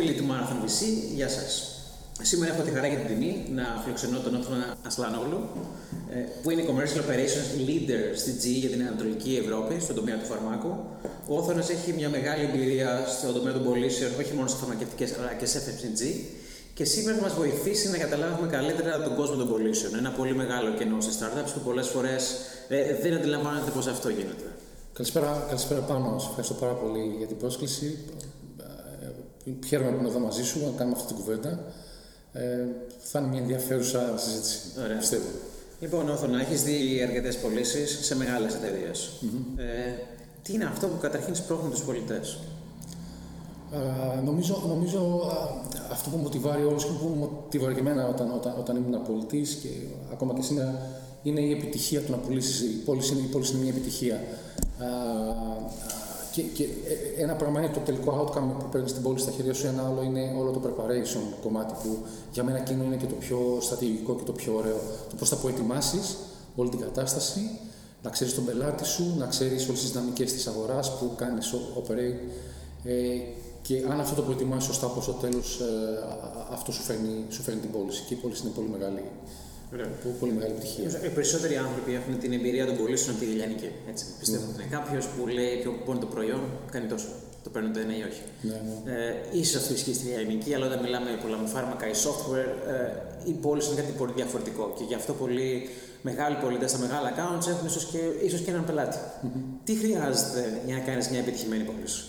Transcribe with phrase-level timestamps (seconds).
[0.00, 0.78] Φίλοι του Marathon VC,
[1.14, 1.52] γεια σας.
[2.22, 5.40] Σήμερα έχω τη χαρά και την τιμή να φιλοξενώ τον Όθωνα Ασλάνογλου,
[6.14, 10.26] ε, που είναι Commercial Operations Leader στη GE για την Ανατολική Ευρώπη, στον τομέα του
[10.32, 10.72] φαρμάκου.
[11.30, 15.32] Ο Όθωνας έχει μια μεγάλη εμπειρία στον τομέα των πωλήσεων, όχι μόνο σε φαρμακευτικές αλλά
[15.40, 16.02] και σε FMCG.
[16.74, 19.94] Και σήμερα θα μας βοηθήσει να καταλάβουμε καλύτερα τον κόσμο των πωλήσεων.
[20.02, 22.22] Ένα πολύ μεγάλο κενό σε startups που πολλές φορές
[22.68, 24.46] ε, δεν αντιλαμβάνεται πώ αυτό γίνεται.
[24.92, 26.18] Καλησπέρα, καλησπέρα πάνω.
[26.18, 27.98] Σας ευχαριστώ πάρα πολύ για την πρόσκληση.
[29.48, 31.64] Ε, χαίρομαι που είμαι εδώ μαζί σου να κάνουμε αυτή την κουβέντα.
[32.32, 32.66] Ε,
[32.98, 34.58] θα είναι μια ενδιαφέρουσα συζήτηση.
[34.84, 34.98] Ωραία.
[34.98, 35.26] Πιστεύω.
[35.80, 39.92] Λοιπόν, Όθωνα, έχεις δει αρκετές πωλήσεις σε μεγάλες Ε,
[40.42, 42.38] τι είναι αυτό που καταρχήν σπρώχνει τους πολιτές;
[43.72, 45.30] Ε, νομίζω, νομίζω
[45.90, 49.68] αυτό που μοτιβάρει όλους και που μοτιβάρει και εμένα όταν, όταν, όταν ήμουν πολιτής και
[50.12, 50.82] ακόμα και σήμερα
[51.22, 52.60] είναι η επιτυχία του να πουλήσεις.
[52.60, 54.20] Η πώληση είναι, η πώληση είναι μια επιτυχία.
[56.32, 59.54] Και, και ε, ένα πράγμα είναι το τελικό outcome που παίρνεις την πόλη στα χέρια
[59.54, 61.98] σου, ένα άλλο είναι όλο το preparation κομμάτι που
[62.32, 64.80] για μένα εκείνο είναι και το πιο στρατηγικό και το πιο ωραίο.
[65.10, 66.16] Το πώς θα προετοιμάσεις
[66.56, 67.40] όλη την κατάσταση,
[68.02, 72.20] να ξέρεις τον πελάτη σου, να ξέρεις όλες τις δυναμικές της αγοράς που κάνεις operate.
[72.84, 72.92] Ε,
[73.62, 75.64] και αν αυτό το προετοιμάσεις σωστά προ το τέλος, ε,
[76.52, 78.04] αυτό σου φέρνει, σου φέρνει την πώληση.
[78.06, 79.02] Και η πώληση είναι πολύ μεγάλη
[79.72, 79.88] Ωραία.
[80.20, 80.88] Πολύ μεγάλη επιτυχία.
[81.06, 83.70] Οι περισσότεροι άνθρωποι έχουν την εμπειρία των πωλήσεων από τη Λιλιανική.
[83.90, 84.04] Έτσι.
[84.18, 87.08] Πιστεύω ότι είναι κάποιος που λέει ποιο είναι το προϊόν, κάνει τόσο.
[87.44, 88.22] Το παίρνει το ένα ή όχι.
[88.42, 88.92] Ναι, ναι.
[88.92, 93.30] Ε, ίσως αυτό ισχύει στη Λιλιανική, αλλά όταν μιλάμε για πολλά φάρμακα ή software, ε,
[93.30, 94.74] η πώληση είναι κάτι πολύ διαφορετικό.
[94.76, 95.68] Και γι' αυτό πολλοί
[96.02, 98.98] μεγάλοι πολίτε στα μεγάλα accounts έχουν ίσως και, ίσως και έναν πελάτη.
[98.98, 99.42] Mm-hmm.
[99.64, 102.02] Τι χρειάζεται για να κάνεις μια επιτυχημένη πώληση.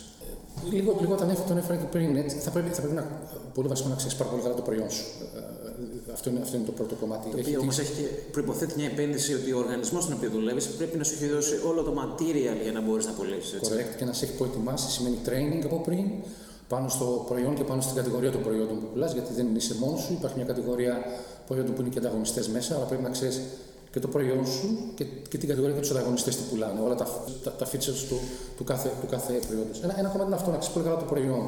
[0.69, 3.05] Λίγο, λίγο όταν έφερα, τον έφερα και πριν, έτσι, θα πρέπει, θα πρέπει να,
[3.53, 5.05] πολύ βασικό να ξέρεις πάρα πολύ καλά το προϊόν σου.
[5.36, 7.30] Ε, αυτό είναι, αυτό είναι το πρώτο κομμάτι.
[7.30, 10.97] Το οποίο όμως έχει και προποθέτει μια επένδυση ότι ο οργανισμός στον οποίο δουλεύεις πρέπει
[10.97, 13.59] να σου έχει δώσει όλο το material για να μπορείς να πωλήσεις.
[13.64, 13.94] Correct.
[13.97, 16.05] Και να σε έχει προετοιμάσει σημαίνει training από πριν
[16.67, 20.02] πάνω στο προϊόν και πάνω στην κατηγορία των προϊόντων που πουλάς, γιατί δεν είσαι μόνος
[20.02, 20.14] σου.
[20.14, 20.98] Υπάρχει μια κατηγορία
[21.48, 23.42] προϊόντων που είναι και ανταγωνιστές μέσα, αλλά πρέπει να ξέρεις
[23.92, 26.80] και το προϊόν σου και, και την κατηγορία και τους ανταγωνιστές τι πουλάνε.
[26.80, 27.08] Όλα τα,
[27.44, 28.20] τα, τα features του,
[28.58, 29.82] του, κάθε, του κάθε προϊόντος.
[29.83, 31.45] Ένα, ένα κομμάτι είναι αυτό, να ξέρεις πολύ καλά το προϊόν.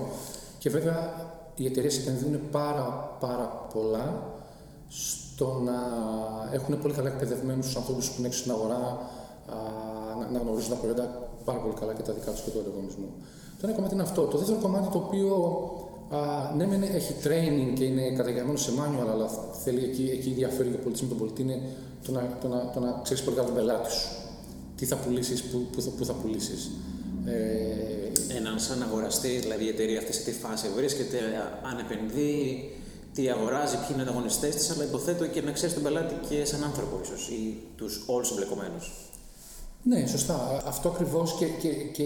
[0.57, 1.13] Και βέβαια
[1.55, 4.23] οι εταιρείες επενδύουν πάρα, πάρα πολλά
[4.89, 5.77] στο να
[6.51, 8.99] έχουν πολύ καλά εκπαιδευμένους τους ανθρώπους που είναι έξω στην αγορά,
[10.19, 13.09] να, να γνωρίζουν τα προϊόντα πάρα πολύ καλά και τα δικά τους και του ανταγωνισμού.
[13.59, 14.21] Το ένα κομμάτι είναι αυτό.
[14.21, 15.33] Το δεύτερο κομμάτι το οποίο
[16.09, 16.19] α,
[16.55, 19.29] ναι, μεν έχει training και είναι καταγεγραμμένο σε manual, αλλά
[19.63, 21.59] θέλει εκεί, εκεί διαφέρει για πολιτισμό τον πολιτή, είναι
[22.05, 24.07] το να, το να, το να ξέρεις πολύ καλά τον πελάτη σου.
[24.75, 26.71] Τι θα πουλήσεις, πού, πού, θα, πού θα πουλήσεις.
[27.25, 31.17] Ε, Έναν σαν αγοραστής, δηλαδή η εταιρεία αυτή σε τι φάση βρίσκεται,
[31.63, 32.71] αν επενδύει,
[33.13, 36.45] τι αγοράζει, ποιοι είναι οι ανταγωνιστές της, αλλά υποθέτω και να ξέρεις τον πελάτη και
[36.45, 38.91] σαν άνθρωπο, ίσως, ή τους όλους εμπλεκομένους.
[39.83, 40.63] Ναι, σωστά.
[40.65, 42.03] Αυτό ακριβώς και, και, και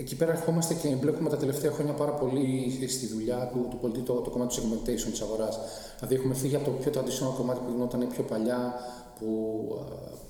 [0.00, 4.00] εκεί πέρα ερχόμαστε και εμπλέκουμε τα τελευταία χρόνια πάρα πολύ στη δουλειά του, του πολιτή
[4.00, 5.58] το, το κομμάτι του segmentation της αγοράς.
[5.98, 8.74] Δηλαδή, έχουμε φύγει από το πιο traditional κομμάτι που γινόταν πιο παλιά,
[9.20, 9.68] που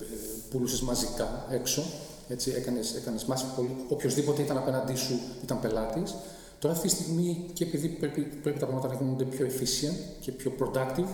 [0.01, 0.05] ε,
[0.51, 1.83] πουλούσες μαζικά έξω.
[2.29, 3.25] Έτσι, έκανες, έκανες
[3.57, 6.15] πολύ, οποιοδήποτε ήταν απέναντί σου ήταν πελάτης
[6.61, 10.33] Τώρα αυτή τη στιγμή και επειδή πρέπει, πρέπει τα πράγματα να γίνονται πιο efficient και
[10.33, 11.09] πιο productive,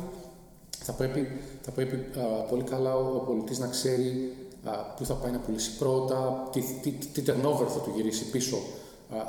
[0.70, 1.28] θα πρέπει,
[1.62, 2.04] θα πρέπει
[2.48, 4.32] πολύ καλά ο, ο πολιτής να ξέρει
[4.64, 8.56] α, πού θα πάει να πουλήσει πρώτα, τι, τι, τι turnover θα του γυρίσει πίσω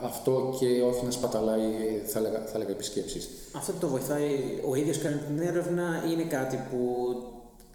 [0.04, 1.62] αυτό και όχι να σπαταλάει,
[2.06, 3.30] θα έλεγα, θα έλεγα επισκέψεις.
[3.56, 7.06] Αυτό το βοηθάει ο ίδιος κάνει την έρευνα ή είναι κάτι που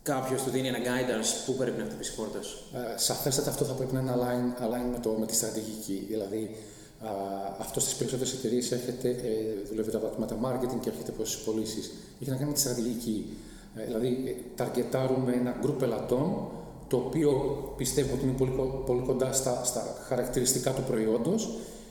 [0.02, 2.38] κάποιος του δίνει ένα guidance που πρέπει να χτυπήσει πόρτε.
[2.96, 6.04] Σαφέστατα αυτό θα πρέπει να είναι align, align με, το, με τη στρατηγική.
[6.08, 6.56] Δηλαδή,
[7.58, 11.90] αυτό στις περισσότερες εταιρείες έρχεται, ε, δουλεύει τα πράγματα marketing και έρχεται προς τις πωλήσεις.
[12.20, 13.36] Έχει να κάνει με τη στρατηγική.
[13.76, 16.50] Ε, δηλαδή, ταρκετάρουμε ένα γκρουπ πελατών
[16.88, 17.32] το οποίο
[17.76, 18.52] πιστεύω ότι είναι πολύ,
[18.86, 21.48] πολύ κοντά στα, στα χαρακτηριστικά του προϊόντος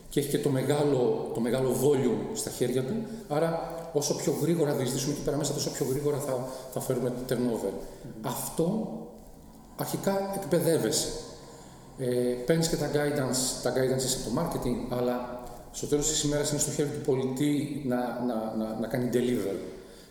[0.09, 2.93] και έχει και το μεγάλο, το μεγάλο volume στα χέρια του.
[3.27, 7.73] Άρα, όσο πιο γρήγορα διεισδύσουμε εκεί πέρα μέσα, τόσο πιο γρήγορα θα, θα φέρουμε turnover.
[8.21, 8.97] Αυτό
[9.75, 11.07] αρχικά εκπαιδεύεσαι.
[11.97, 12.05] Ε,
[12.45, 16.59] Παίρνεις και τα guidance, τα guidance από το marketing, αλλά στο τέλος της ημέρας είναι
[16.59, 19.55] στο χέρι του πολιτή να, να, να, να κάνει deliver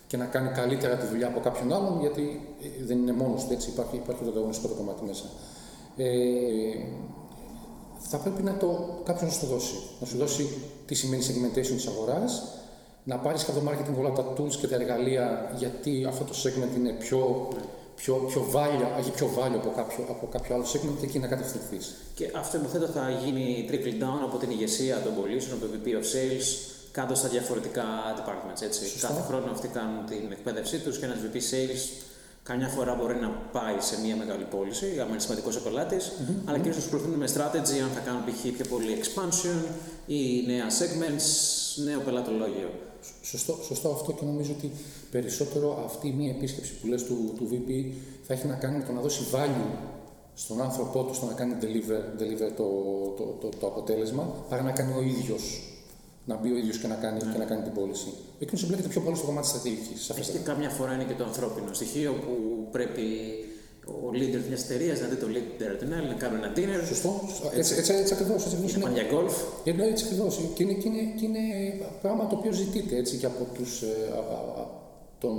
[0.06, 3.52] και να κάνει καλύτερα τη δουλειά από κάποιον άλλον, γιατί ε, δεν είναι μόνος του,
[3.52, 5.24] έτσι υπάρχει, υπάρχει το ανταγωνιστικό το κομμάτι μέσα.
[5.96, 6.08] Ε,
[7.98, 9.74] θα πρέπει να το κάποιο να σου το δώσει.
[10.00, 10.48] Να σου δώσει
[10.86, 12.42] τι σημαίνει segmentation της αγοράς,
[13.04, 16.34] να πάρεις και από το marketing όλα τα tools και τα εργαλεία, γιατί αυτό το
[16.44, 17.48] segment είναι πιο
[18.00, 21.26] πιο, πιο βάλιο, έχει πιο βάλιο από κάποιο, από κάποιο άλλο segment και εκεί να
[21.26, 21.94] κατευθυνθείς.
[22.14, 25.86] Και αυτό υποθέτω θα γίνει trickle down από την ηγεσία των πωλήσεων, από το VP
[25.88, 26.46] of Sales,
[26.92, 27.84] κάτω στα διαφορετικά
[28.18, 28.62] departments.
[28.62, 28.98] Έτσι.
[29.00, 31.82] Κάθε χρόνο αυτοί κάνουν την εκπαίδευσή τους και ένας VP Sales
[32.42, 36.34] Καμιά φορά μπορεί να πάει σε μια μεγάλη πώληση, αν είναι σημαντικός ο πελάτη, mm-hmm.
[36.44, 38.42] αλλά κυρίω ασχοληθούν με strategy, αν θα κάνουν π.χ.
[38.56, 39.58] πιο πολύ expansion
[40.06, 41.26] ή νέα segments,
[41.84, 42.70] νέο πελατολόγιο.
[43.22, 44.70] Σωστό, σωστό αυτό και νομίζω ότι
[45.10, 47.84] περισσότερο αυτή η μία επίσκεψη που λες του, του VP
[48.26, 49.76] θα έχει να κάνει με το να δώσει value
[50.34, 52.68] στον άνθρωπό του στο να κάνει deliver, deliver το,
[53.16, 55.64] το, το, το, αποτέλεσμα, παρά να κάνει ο ίδιος
[56.24, 57.32] να μπει ο ίδιος και, να κάνει, yeah.
[57.32, 58.12] και να κάνει την πώληση.
[58.38, 59.92] Εκείνος εμπλέκεται πιο πολύ στο κομμάτι τη στρατηγική.
[60.32, 62.32] Και καμιά φορά είναι και το ανθρώπινο στοιχείο που
[62.70, 63.02] πρέπει
[64.06, 66.86] ο leader μιας εταιρείας να δει το leader την άλλη, να κάνουν ένα dinner.
[66.86, 67.20] Σωστό.
[67.56, 68.46] Έτσι, έτσι, έτσι ακριβώς.
[68.46, 68.90] Έτσι είναι.
[68.92, 69.36] για golf.
[69.64, 70.40] Είναι έτσι ακριβώς.
[70.54, 71.44] Και είναι, και, είναι, και είναι
[72.02, 73.86] πράγμα το οποίο ζητείται έτσι και από τους, ε,
[75.18, 75.36] τον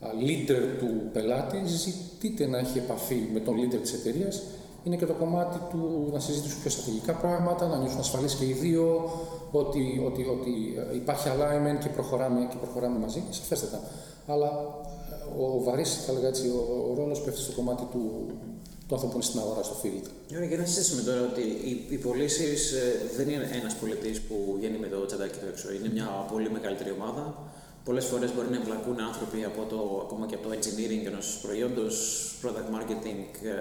[0.00, 4.42] leader του πελάτη, ζητείται να έχει επαφή με τον leader της εταιρείας.
[4.84, 8.52] Είναι και το κομμάτι του να συζητήσουν πιο στρατηγικά πράγματα, να νιώσουν ασφαλείς και οι
[8.52, 9.10] δύο,
[9.50, 10.52] ότι, ότι, ότι
[10.94, 13.80] υπάρχει alignment και προχωράμε, και προχωράμε μαζί, σαφέστατα.
[14.26, 14.95] Αλλά ε,
[15.38, 18.26] ο, ο βαρύς, θα λέγα έτσι, ο, ο ρόλος πέφτει στο κομμάτι του,
[18.88, 20.06] του ανθρώπου στην αγορά, στο field.
[20.36, 22.82] Ωραία, και να συζητήσουμε τώρα ότι οι, οι πωλήσεις ε,
[23.16, 25.72] δεν είναι ένας πολιτής που βγαίνει με το τσαντάκι του έξω.
[25.72, 27.24] Είναι μια πολύ μεγαλύτερη ομάδα.
[27.84, 31.94] Πολλές φορές μπορεί να εμπλακούν άνθρωποι από το, ακόμα και από το engineering ενός προϊόντος,
[32.42, 33.22] product marketing,
[33.54, 33.56] ε,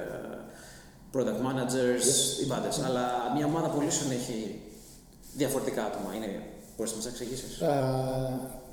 [1.13, 2.44] product managers, yes.
[2.44, 2.79] οι πάντες.
[2.79, 4.61] Αλλά μια ομάδα πωλήσεων έχει
[5.35, 6.15] διαφορετικά άτομα.
[6.15, 6.29] Είναι,
[6.75, 8.63] μπορείς να μας εξηγήσεις; Θα,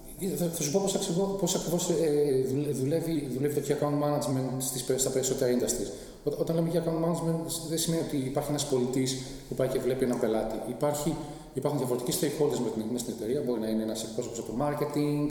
[0.56, 4.84] θα, σου πω πώς, ακριβώς, πώς ακριβώς ε, δουλεύει, δουλεύει το key account management στις,
[4.96, 5.90] στα περισσότερα industries.
[6.24, 9.78] Ό, όταν λέμε key account management δεν σημαίνει ότι υπάρχει ένας πολιτής που πάει και
[9.78, 10.56] βλέπει ένα πελάτη.
[10.68, 11.16] Υπάρχει,
[11.54, 13.42] υπάρχουν διαφορετικοί stakeholders με την, στην εταιρεία.
[13.46, 15.30] Μπορεί να είναι ένας εκπρόσωπος από το marketing,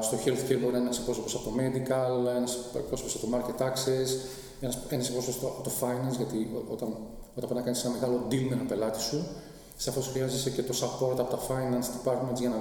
[0.00, 3.62] στο healthcare μπορεί να είναι ένας εκπρόσωπος από το medical, ένας εκπρόσωπος από το market
[3.68, 4.08] access,
[4.60, 6.88] ένας, ένας εκπρόσωπος από το finance, γιατί όταν,
[7.36, 9.26] όταν πρέπει να κάνεις ένα μεγάλο deal με ένα πελάτη σου,
[9.80, 12.56] Σαφώς χρειάζεσαι και το support από τα finance departments για να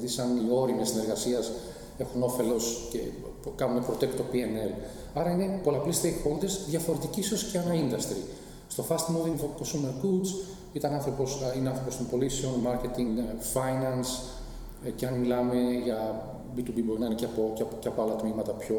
[0.00, 1.50] δεις αν οι όροι μια συνεργασίας
[1.98, 2.98] έχουν όφελος και
[3.56, 4.70] κάνουν protect το PNL.
[5.14, 8.22] Άρα είναι πολλαπλοί stakeholders διαφορετικοί ίσως και ανά industry.
[8.68, 10.28] Στο fast moving consumer goods
[10.72, 14.22] ήταν άνθρωπος, είναι άνθρωπος των πωλήσεων, marketing, finance
[14.84, 15.54] ε, και αν μιλάμε
[15.84, 16.24] για
[16.56, 18.76] B2B μπορεί να είναι και από, και από, και από άλλα τμήματα πιο,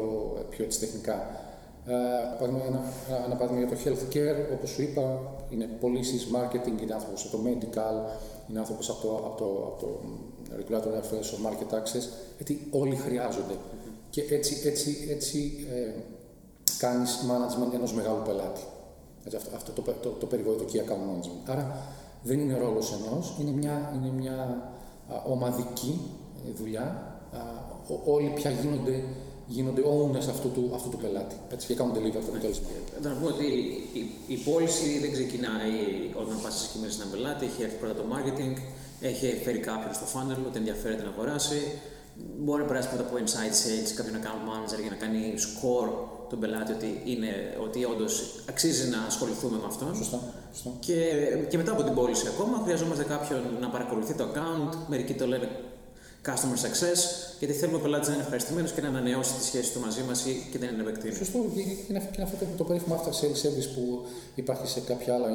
[0.50, 1.43] πιο έτσι τεχνικά.
[1.86, 2.82] Uh, ένα,
[3.24, 5.20] ένα παράδειγμα για το healthcare, όπως σου είπα,
[5.50, 7.96] είναι πωλήσει, marketing, είναι άνθρωπος από το medical,
[8.48, 10.00] είναι άνθρωπος από το, από το, από το
[10.58, 12.04] regulatory affairs, το market access,
[12.36, 13.54] γιατί όλοι χρειάζονται.
[14.10, 16.00] Και έτσι, έτσι, έτσι ε,
[16.78, 18.60] κάνεις management ενός μεγάλου πελάτη.
[19.24, 21.50] Έτσι, αυτό, αυτό το, το, το περιβόητο key account management.
[21.50, 21.76] Άρα
[22.22, 24.34] δεν είναι ρόλος ενός, είναι μια, είναι μια
[25.12, 26.00] α, ομαδική
[26.56, 26.82] δουλειά.
[27.32, 27.38] Α,
[28.04, 29.04] όλοι πια γίνονται
[29.46, 31.36] γίνονται owners αυτού του, αυτού του πελάτη.
[31.52, 32.66] Έτσι, και κάνουν deliver το αποτέλεσμα.
[33.02, 33.46] Να πούμε ότι
[34.00, 35.74] η, η, πώληση δεν ξεκινάει
[36.22, 38.54] όταν πας σε με έναν πελάτη, έχει έρθει πρώτα το marketing,
[39.00, 41.60] έχει φέρει κάποιον στο funnel, ότι ενδιαφέρεται να αγοράσει.
[42.44, 45.90] Μπορεί να περάσει πρώτα από inside sales, κάποιον account manager για να κάνει score
[46.30, 48.14] τον πελάτη ότι, είναι, ότι όντως
[48.48, 49.94] αξίζει να ασχοληθούμε με αυτόν.
[49.96, 50.18] Σωστά.
[50.52, 50.70] Σωστά.
[50.80, 50.96] Και,
[51.48, 54.76] και μετά από την πώληση ακόμα χρειαζόμαστε κάποιον να παρακολουθεί το account.
[54.88, 55.48] Μερικοί το λένε
[56.28, 57.00] customer success,
[57.38, 60.18] γιατί θέλουμε ο πελάτη να είναι ευχαριστημένος και να ανανεώσει τη σχέση του μαζί μας
[60.50, 61.14] και δεν είναι επεκτείνει.
[61.14, 61.38] Σωστό,
[61.88, 65.28] είναι αυτό το, το περίφημο after sales service που υπάρχει σε κάποια άλλα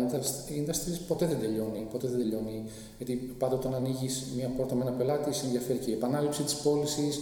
[0.59, 1.87] industries, ποτέ δεν τελειώνει.
[1.91, 2.63] Ποτέ δεν τελειώνει.
[2.97, 6.55] Γιατί πάντα όταν ανοίγεις μια πόρτα με ένα πελάτη, σε ενδιαφέρει και η επανάληψη της
[6.55, 7.21] πώλησης,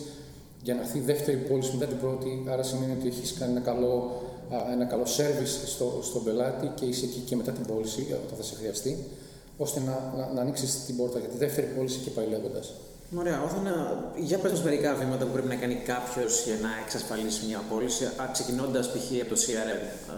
[0.64, 2.44] για να έρθει η δεύτερη πώληση μετά την πρώτη.
[2.48, 4.22] Άρα σημαίνει ότι έχεις κάνει ένα καλό,
[4.72, 8.44] ένα καλό service στο, στον πελάτη και είσαι εκεί και μετά την πώληση, όταν θα
[8.44, 9.04] σε χρειαστεί,
[9.58, 12.74] ώστε να, να, να ανοίξεις την πόρτα για τη δεύτερη πώληση και πάει λέγοντας.
[13.16, 13.76] Ωραία, Όθωνα,
[14.16, 18.86] για πες μερικά βήματα που πρέπει να κάνει κάποιος για να εξασφαλίσει μια πώληση, ξεκινώντας
[18.92, 19.08] π.χ.
[19.22, 19.82] από το CRM.
[20.14, 20.18] Α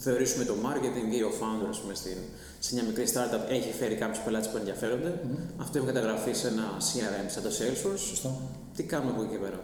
[0.00, 2.18] θεωρήσουμε το marketing ή ο founder, πούμε, στην,
[2.58, 5.12] σε μια μικρή startup έχει φέρει κάποιους πελάτες που ενδιαφέρονται.
[5.14, 5.62] Mm-hmm.
[5.64, 7.98] Αυτό έχει καταγραφεί σε ένα CRM σαν το Salesforce.
[8.10, 8.30] Σωστό.
[8.76, 9.58] Τι κάνουμε από εκεί και πέρα;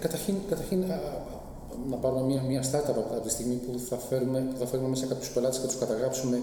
[0.00, 0.84] καταρχήν, καταρχήν
[1.90, 5.06] να πάρουμε μια, μια startup από τη στιγμή που θα φέρουμε, που θα φέρουμε μέσα
[5.06, 6.42] κάποιους πελάτες και τους καταγράψουμε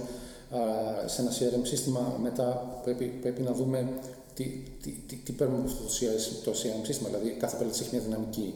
[1.06, 2.18] σε ένα CRM σύστημα.
[2.22, 3.88] Μετά πρέπει, πρέπει να δούμε
[4.34, 4.44] τι,
[4.82, 8.54] τι, τι, τι παίρνουμε από αυτό το CRM σύστημα, δηλαδή κάθε πελάτης έχει μια δυναμική.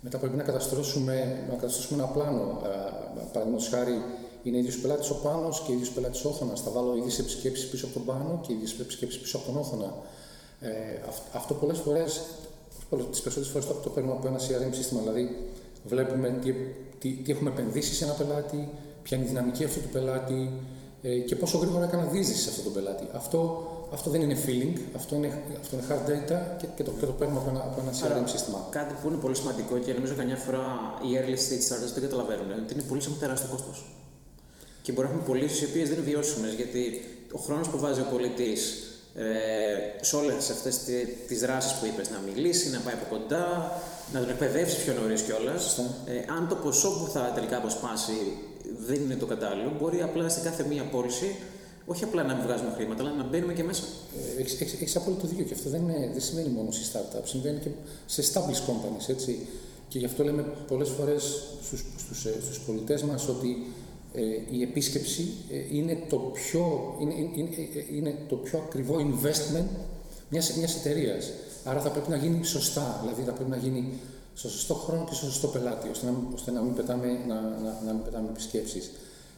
[0.00, 2.60] Μετά πρέπει να καταστρώσουμε, να καταστρώσουμε ένα πλάνο.
[3.32, 4.02] Παραδείγματος χάρη,
[4.42, 6.60] είναι ίδιος πελάτης ο πάνω και ίδιος πελάτης όθωνας.
[6.60, 9.94] Θα βάλω ίδιες επισκέψεις πίσω από τον πάνω και ίδιες επισκέψεις πίσω από τον όθωνα.
[10.60, 10.70] Ε,
[11.32, 12.22] αυτό πολλές φορές,
[13.10, 15.00] τις περισσότερες φορές το, το παίρνουμε από ένα CRM σύστημα.
[15.00, 15.36] Δηλαδή,
[15.84, 16.52] βλέπουμε τι,
[16.98, 18.68] τι, τι έχουμε επενδύσει σε ένα πελάτη,
[19.02, 20.85] ποια είναι η δυναμική αυτού του πελάτη ε,
[21.26, 23.06] και πόσο γρήγορα έκανα δίζηση σε αυτόν τον πελάτη.
[23.12, 27.06] Αυτό αυτό δεν είναι feeling, αυτό είναι, αυτό είναι hard data και, και, το, και
[27.06, 28.66] το παίρνουμε από ένα, από ένα CRM σύστημα.
[28.70, 30.64] Κάτι που είναι πολύ σημαντικό και νομίζω καμιά φορά
[31.02, 33.84] οι early stage startups δεν καταλαβαίνουν ότι είναι πολύ έχουν τεράστιο κόστος.
[34.82, 36.82] Και μπορεί να έχουμε πωλήσει οι οποίες δεν είναι βιώσιμε γιατί
[37.32, 38.60] ο χρόνος που βάζει ο πολιτής
[39.14, 39.24] ε,
[40.00, 40.78] σε όλες αυτές
[41.28, 43.72] τις δράσεις που είπες, να μιλήσει, να πάει από κοντά,
[44.12, 45.78] να τον εκπαιδεύσεις πιο νωρίς κιόλας.
[46.06, 48.12] Ε, αν το ποσό που θα τελικά αποσπάσει
[48.86, 51.36] δεν είναι το κατάλληλο, μπορεί απλά σε κάθε μία πώληση
[51.86, 53.82] όχι απλά να μην βγάζουμε χρήματα, αλλά να μπαίνουμε και μέσα.
[54.38, 57.68] Ε, Έχεις απόλυτο δίκιο και αυτό δεν, είναι, δεν σημαίνει μόνο σε startups, συμβαίνει και
[58.06, 59.08] σε established companies.
[59.08, 59.46] Έτσι.
[59.88, 61.22] Και γι' αυτό λέμε πολλές φορές
[61.62, 63.66] στους στους, στους πολιτές μας ότι
[64.14, 64.20] ε,
[64.50, 67.50] η επίσκεψη ε, είναι, το πιο, είναι, είναι,
[67.92, 69.66] είναι το πιο ακριβό investment
[70.28, 71.30] μιας μιας εταιρείας.
[71.68, 73.98] Άρα θα πρέπει να γίνει σωστά, δηλαδή θα πρέπει να γίνει
[74.34, 77.80] στο σωστό χρόνο και στο σωστό πελάτη, ώστε να, ώστε να μην πετάμε, να, να,
[77.86, 78.90] να μην πετάμε επισκέψεις.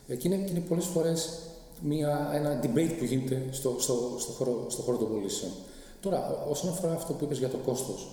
[0.09, 1.39] Ε, και είναι, είναι πολλές φορές
[1.81, 5.53] μια, ένα debate που γίνεται στο, στο, στο, χώρο, στο χώρο των πωλήσεων.
[6.01, 8.09] Τώρα, όσον αφορά αυτό που είπες για το κόστος,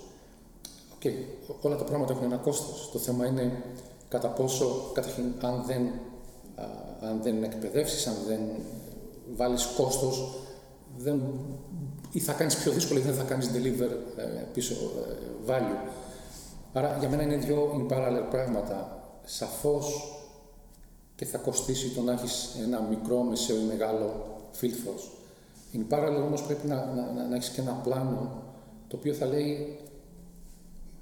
[1.00, 1.13] okay,
[1.62, 2.89] όλα τα πράγματα έχουν ένα κόστος.
[2.91, 3.63] Το θέμα είναι
[4.10, 5.81] κατά πόσο, καταρχήν, αν δεν,
[7.01, 8.39] αν δεν εκπαιδεύσεις, αν δεν
[9.36, 10.34] βάλεις κόστος,
[10.98, 11.22] δεν,
[12.12, 14.24] ή θα κάνεις πιο δύσκολο ή δεν θα κάνεις deliver ε,
[14.54, 15.90] πίσω ε, value.
[16.74, 19.04] Άρα για μένα είναι δύο in parallel πράγματα.
[19.24, 20.16] Σαφώς
[21.16, 24.25] και θα κοστίσει το να έχεις ένα μικρό, μεσαίο ή μεγάλο
[24.62, 25.08] field force.
[25.75, 28.44] In parallel όμως πρέπει να, να, να, να έχεις και ένα πλάνο
[28.88, 29.80] το οποίο θα λέει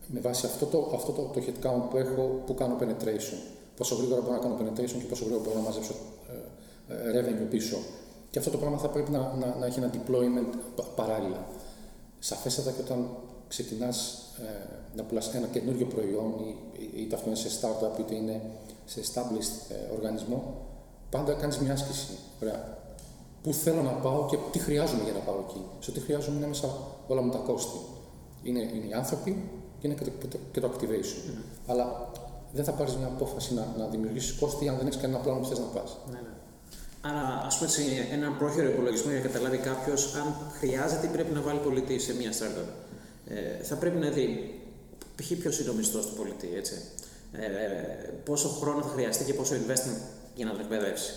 [0.08, 3.38] με βάση αυτό το, αυτό το, το headcount που έχω, που κάνω penetration.
[3.78, 5.94] Πόσο γρήγορα μπορώ να κάνω penetration και πόσο γρήγορα μπορώ να μαζέψω
[6.90, 7.78] ε, ε, revenue πίσω.
[8.34, 11.46] Και αυτό το πράγμα θα πρέπει να, να, να έχει ένα deployment παράλληλα.
[12.20, 13.08] Σαφέστατα και όταν
[13.48, 16.34] ξεκινάς ε, να πουλάς ένα καινούριο προϊόν,
[16.96, 18.42] είτε αυτό είναι σε startup, είτε είναι
[18.86, 20.56] σε established ε, οργανισμό,
[21.10, 22.18] πάντα κάνεις μια άσκηση.
[22.42, 22.78] Ωραία.
[23.44, 25.62] Πού θέλω να πάω και τι χρειάζομαι για να πάω εκεί.
[25.80, 26.68] Σε τι χρειάζομαι είναι μέσα
[27.08, 27.78] όλα μου τα κόστη.
[28.44, 29.50] Είναι, είναι οι άνθρωποι
[29.80, 29.96] και είναι
[30.52, 31.30] και το, activation.
[31.30, 31.44] Mm.
[31.68, 32.12] Αλλά
[32.54, 35.46] δεν θα πάρεις μια απόφαση να, να δημιουργήσεις κόστη αν δεν έχεις κανένα πλάνο που
[35.46, 35.98] θες να πας.
[36.12, 36.33] Ναι, ναι.
[37.06, 37.82] Άρα, ας πούμε, σε
[38.12, 42.16] έναν πρόχειρο υπολογισμό για να καταλάβει κάποιος αν χρειάζεται ή πρέπει να βάλει πολιτή σε
[42.16, 42.70] μια startup.
[43.28, 44.60] Ε, θα πρέπει να δει
[45.16, 45.32] π.χ.
[45.32, 46.74] ποιος είναι ο μισθός του πολιτή, έτσι.
[47.32, 47.48] Ε,
[48.26, 50.00] πόσο χρόνο θα χρειαστεί και πόσο investment
[50.36, 51.14] για να τον εκπαιδεύσει.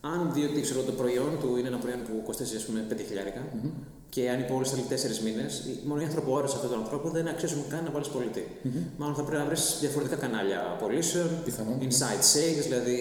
[0.00, 2.92] Αν δει ότι ξέρω, το προϊόν του είναι ένα προϊόν που κοστίζει ας πούμε 5.000
[2.94, 3.70] mm-hmm.
[4.14, 5.46] Και αν η πόλη θέλει 4 μήνε,
[5.84, 8.44] μόνο οι ανθρωπόρε αυτού του ανθρώπου δεν αξίζουν καν να βάλεις πολιτή.
[8.48, 8.84] Mm-hmm.
[8.96, 11.86] Μάλλον θα πρέπει να βρεις διαφορετικά κανάλια πωλήσεων, ναι.
[11.86, 12.98] inside sales, δηλαδή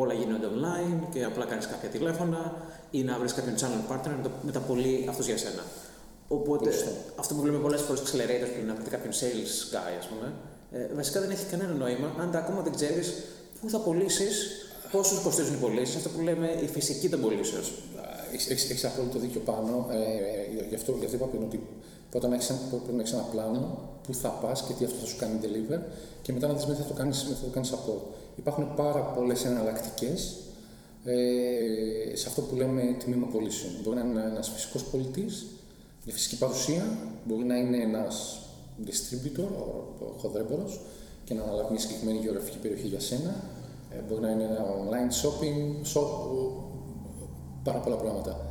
[0.00, 2.40] όλα γίνονται online και απλά κάνεις κάποια τηλέφωνα
[2.90, 5.62] ή να βρεις κάποιον channel partner να το μεταπολεί αυτός για σένα.
[6.28, 6.70] Οπότε
[7.16, 10.32] αυτό που βλέπουμε πολλές φορές accelerators που είναι κάποιον sales guy, ας πούμε,
[10.72, 13.12] ε, βασικά δεν έχει κανένα νόημα αν ακόμα δεν ξέρεις
[13.60, 14.34] πού θα πωλήσεις,
[14.92, 17.62] πόσους κοστίζουν οι πωλήσεις, αυτό που λέμε η φυσική των πωλήσεων.
[18.32, 19.86] Έχεις απόλυτο δίκιο πάνω.
[19.90, 19.96] Ε,
[20.62, 21.60] ε, γι' αυτό, γι αυτό είπα πριν ότι
[22.10, 22.60] πρώτα να έχεις ένα,
[23.12, 25.80] ένα πλάνο που θα πας και τι αυτό θα σου κάνει deliver
[26.22, 28.02] και μετά να δεις μετά θα το κάνεις κάνεις support.
[28.36, 30.36] Υπάρχουν πάρα πολλές εναλλακτικές
[31.04, 33.72] ε, σε αυτό που λέμε τμήμα πωλήσεων.
[33.82, 35.46] Μπορεί να είναι ένας φυσικός πολιτής,
[36.04, 38.40] μια φυσική παρουσία, μπορεί να είναι ένας
[38.86, 39.48] distributor,
[40.00, 40.70] ο χοδρέμπορο,
[41.24, 43.34] και να αναλάβει μια συγκεκριμένη γεωγραφική περιοχή για σένα.
[43.90, 45.58] Ε, μπορεί να είναι ένα online shopping,
[45.92, 46.08] shop,
[47.62, 48.46] πάρα πολλά πράγματα.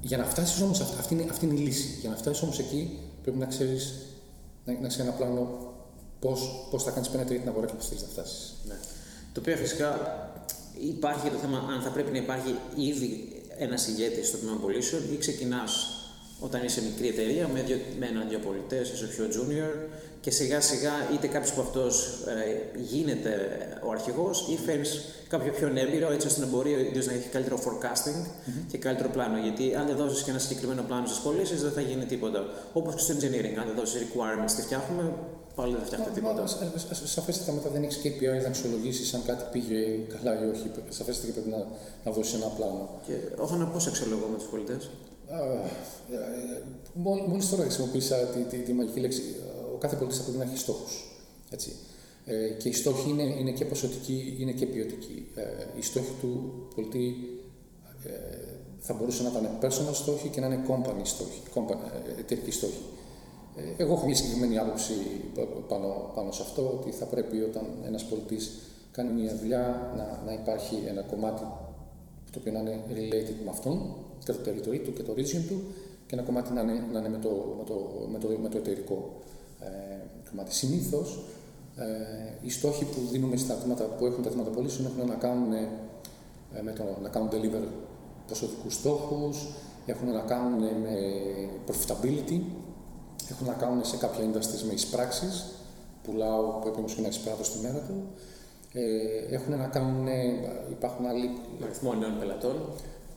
[0.00, 1.98] Για να φτάσεις όμως, αυτή, είναι, αυτή είναι η λύση.
[2.00, 3.94] Για να φτάσεις όμως εκεί, πρέπει να ξέρεις
[4.64, 5.74] να, να ξέρει ένα πλάνο
[6.70, 8.54] πώς θα κάνεις penetrate την αγορά και πώς θέλεις να φτάσεις.
[8.68, 8.74] Ναι.
[9.32, 9.88] Το οποίο φυσικά
[10.80, 15.16] υπάρχει το θέμα αν θα πρέπει να υπάρχει ήδη ένας ηγέτης στο τμήμα πωλήσεων ή
[15.16, 15.86] ξεκινάς
[16.40, 19.72] όταν είσαι μικρή εταιρεία με, δύο, με έναν-δύο πολιτές, είσαι πιο junior
[20.26, 21.92] και σιγά σιγά είτε κάποιος από αυτός
[22.26, 23.32] ε, γίνεται
[23.86, 24.90] ο αρχηγός ή φέρνεις
[25.28, 28.64] κάποιο πιο έμπειρο έτσι ώστε να μπορεί ο ίδιος να έχει καλύτερο forecasting mm-hmm.
[28.70, 29.36] και καλύτερο πλάνο.
[29.46, 32.40] Γιατί αν δεν δώσεις και ένα συγκεκριμένο πλάνο στις πωλήσεις δεν θα γίνει τίποτα.
[32.72, 35.04] Όπως και στο engineering, αν δεν δώσεις requirements τι φτιάχνουμε,
[35.54, 36.42] πάλι δεν θα φτιάχνει τίποτα.
[37.16, 39.78] Σαφέστατα μετά δεν έχεις KPI να αξιολογήσεις αν κάτι πήγε
[40.14, 40.70] καλά ή όχι.
[40.88, 41.60] Σαφέστατα και πρέπει να,
[42.04, 42.84] να δώσεις ένα πλάνο.
[43.06, 43.14] Και
[43.44, 44.90] όχι να πώ αξιολογώ με τους πολιτές.
[46.92, 49.22] Μόλι τώρα χρησιμοποίησα τη, τη, τη μαγική λέξη.
[49.76, 51.04] Ο κάθε πολίτη θα πρέπει να έχει στόχους.
[52.24, 55.26] Ε, και οι στόχοι είναι, είναι και ποσοτικοί είναι και ποιοτικοί.
[55.34, 55.42] Ε,
[55.78, 57.16] οι στόχοι του πολιτή
[58.04, 58.10] ε,
[58.78, 61.76] θα μπορούσαν να ήταν personal στόχοι και να είναι company στόχοι, company,
[62.16, 62.82] ε, εταιρικοί στόχοι.
[63.56, 64.92] Ε, εγώ έχω μια συγκεκριμένη άποψη
[65.68, 68.50] πάνω, πάνω σε αυτό, ότι θα πρέπει όταν ένας πολιτής
[68.92, 71.42] κάνει μια δουλειά να, να υπάρχει ένα κομμάτι
[72.32, 75.62] το οποίο να είναι related με αυτόν και το territory του και το region του
[76.06, 77.74] και ένα κομμάτι να είναι, να είναι με, το, με, το,
[78.12, 79.35] με, το, με το εταιρικό ε,
[80.30, 80.54] κομμάτι.
[80.54, 81.18] Συνήθως
[81.76, 81.84] ε,
[82.40, 85.68] οι στόχοι που δίνουμε στα τμήματα που έχουν τα τμήματα πωλήσεων έχουν να κάνουν ε,
[86.62, 87.66] με το να κάνουν deliver
[88.28, 89.48] ποσοτικούς στόχους,
[89.86, 90.96] έχουν να κάνουν με
[91.66, 92.40] profitability,
[93.30, 95.44] έχουν να κάνουν σε κάποια industries με εισπράξεις.
[96.02, 97.94] Πουλάω, πρέπει όμω και να εισπράττω στη μέρα του.
[98.72, 100.06] Ε, έχουν να κάνουν,
[100.70, 101.30] υπάρχουν άλλοι.
[101.62, 102.56] Αριθμό νέων πελατών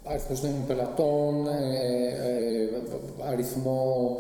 [0.04, 2.70] αριθμός νέων πελατών, ε, ε,
[3.32, 4.18] αριθμό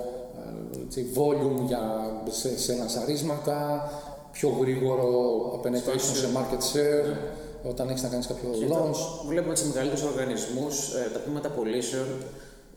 [0.85, 3.89] έτσι, volume για, σε, σε λανσαρίσματα,
[4.31, 5.11] πιο γρήγορο
[5.63, 7.69] penetration σε market share, ναι.
[7.69, 9.27] όταν έχεις να κάνεις κάποιο και launch.
[9.27, 12.07] Βλέπουμε σε μεγαλύτερους οργανισμούς ε, τα τμήματα πωλήσεων.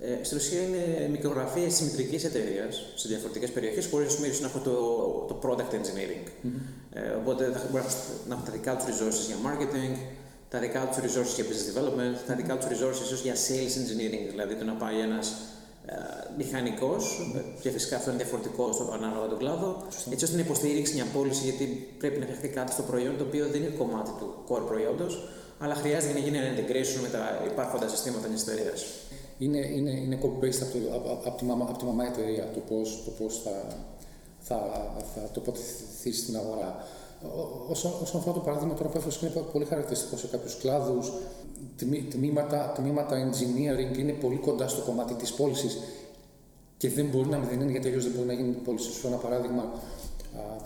[0.01, 4.73] Ε, στην ουσία είναι μικρογραφίες της μητρικής εταιρείας σε διαφορετικές περιοχές, χωρίς να έχουν το,
[5.29, 6.27] το product engineering.
[6.29, 6.93] Mm-hmm.
[6.93, 7.87] Ε, οπότε θα μπορούν
[8.29, 9.95] να έχουν τα δικά τους resources για marketing,
[10.49, 14.55] τα δικά τους resources για business development, τα δικά τους resources για sales engineering, δηλαδή
[14.55, 15.62] το να πάει ένας ε,
[16.37, 17.03] μηχανικός,
[17.61, 19.77] και φυσικά αυτό είναι διαφορετικό στο ανάλογα τον κλάδο,
[20.11, 21.65] έτσι ώστε να υποστηρίξει μια πώληση, γιατί
[21.99, 25.75] πρέπει να φτιαχτεί κάτι στο προϊόν το οποίο δεν είναι κομμάτι του core προϊόντος, αλλά
[25.75, 28.85] χρειάζεται να γίνει ένα integration με τα υπάρχοντα συστήματα μια εταιρείας.
[29.39, 33.03] Είναι, είναι, είναι copy-paste από, από, από, τη μαμά, από τη μαμά εταιρεία το πώς
[33.05, 33.67] το πώς θα,
[34.41, 34.59] θα,
[35.15, 36.87] θα τοποθετηθεί στην αγορά.
[37.69, 41.13] Όσον, όσον αφορά το παράδειγμα τώρα που έφερες, είναι πολύ χαρακτηριστικό σε κάποιους κλάδους.
[42.11, 45.79] Τμήματα, τμήματα engineering είναι πολύ κοντά στο κομμάτι της πώλησης
[46.77, 48.91] και δεν μπορεί να μην είναι γιατί αλλιώς δεν μπορεί να γίνει πώληση.
[48.91, 49.73] Σου ένα παράδειγμα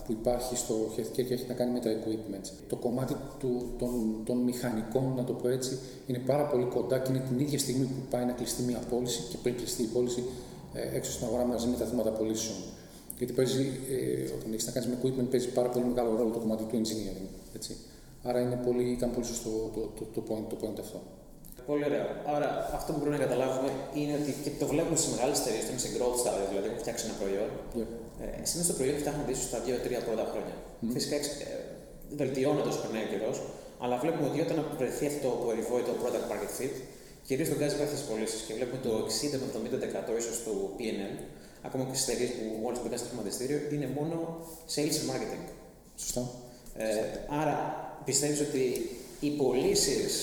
[0.05, 2.51] που υπάρχει στο healthcare και έχει να κάνει με τα equipment.
[2.69, 7.11] Το κομμάτι του, των, των μηχανικών, να το πω έτσι, είναι πάρα πολύ κοντά και
[7.11, 10.23] είναι την ίδια στιγμή που πάει να κλειστεί μια πώληση και πριν κλειστεί η πώληση
[10.73, 12.57] ε, έξω στην αγορά μαζί με τα θύματα πωλήσεων.
[13.17, 16.39] Γιατί παίζει, ε, όταν έχεις να κάνεις με equipment, παίζει πάρα πολύ μεγάλο ρόλο το
[16.39, 17.27] κομμάτι του engineering.
[17.55, 17.75] Έτσι.
[18.27, 20.99] Άρα είναι πολύ, ήταν πολύ σωστό το, το, το, point, το point αυτό.
[21.69, 22.05] Πολύ ωραία.
[22.35, 23.69] Άρα αυτό που μπορούμε να καταλάβουμε
[23.99, 27.03] είναι ότι και το βλέπουμε σε μεγάλες εταιρείες, είναι σε growth style, δηλαδή έχουν φτιάξει
[27.07, 27.49] ένα προϊόν.
[27.77, 27.89] Yeah.
[28.23, 30.55] Ε, Συνήθως το προϊόν φτιάχνονται ίσω στα 2-3 πρώτα χρόνια.
[30.59, 30.95] Mm.
[30.95, 31.21] Φυσικά ε,
[32.19, 33.37] βελτιώνεται όσο περνάει ο καιρός,
[33.83, 36.75] αλλά βλέπουμε ότι όταν βρεθεί αυτό το περιβόητο product market fit,
[37.27, 38.91] κυρίως τον κάνει κάποιε πωλήσεις και βλέπουμε το
[40.15, 41.13] 60-70% ίσως του PNL,
[41.67, 44.15] ακόμα και στις εταιρείες που μόλι μπήκαν στο χρηματιστήριο, είναι μόνο
[44.73, 45.45] sales and marketing.
[46.03, 46.23] Σωστά.
[46.85, 46.87] Ε,
[47.41, 47.57] άρα
[48.09, 48.63] πιστεύεις ότι
[49.19, 50.13] οι πωλήσεις,